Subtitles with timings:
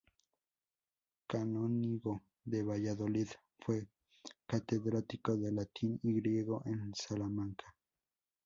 [1.27, 3.27] Canónigo de Valladolid
[3.59, 3.85] fue
[4.47, 7.75] catedrático de Latín y Griego en Salamanca.